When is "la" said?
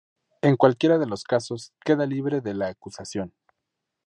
2.55-2.69